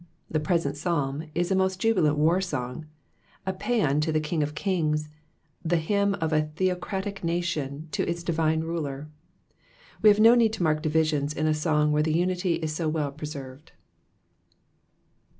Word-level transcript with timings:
The 0.31 0.39
present 0.39 0.77
Psalm 0.77 1.25
is 1.35 1.51
a 1.51 1.55
most 1.55 1.79
jubilant 1.79 2.17
war 2.17 2.41
song, 2.41 2.87
a 3.45 3.53
pcnan 3.53 4.01
to 4.01 4.11
the 4.11 4.19
King 4.19 4.41
of 4.41 4.55
kings, 4.55 5.09
the 5.63 5.77
hymn 5.77 6.15
of 6.15 6.33
a 6.33 6.47
theocratic 6.55 7.23
nation 7.23 7.87
to 7.91 8.09
its 8.09 8.23
divine 8.23 8.61
ruler. 8.61 9.09
We 10.01 10.11
haw 10.11 10.19
no 10.19 10.33
need 10.33 10.53
to 10.53 10.63
mark 10.63 10.81
divisions 10.81 11.33
in 11.33 11.45
a 11.45 11.53
song 11.53 11.91
where 11.91 12.01
the 12.01 12.15
unity 12.17 12.55
is 12.55 12.73
so 12.73 12.91
toe// 12.91 13.15
preserved. 13.15 13.73